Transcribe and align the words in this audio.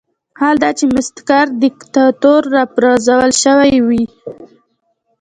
حال 0.39 0.55
دا 0.63 0.69
چې 0.79 0.85
مستقر 0.95 1.45
دیکتاتور 1.63 2.41
راپرځول 2.57 3.31
شوی 3.43 3.73
وي. 3.87 4.03